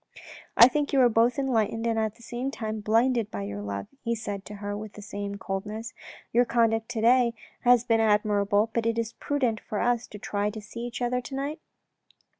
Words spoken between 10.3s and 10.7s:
and